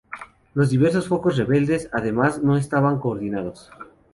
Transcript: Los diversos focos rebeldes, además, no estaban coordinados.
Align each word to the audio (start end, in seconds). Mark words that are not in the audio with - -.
Los 0.55 0.71
diversos 0.71 1.07
focos 1.07 1.37
rebeldes, 1.37 1.87
además, 1.93 2.41
no 2.41 2.57
estaban 2.57 2.97
coordinados. 2.97 3.69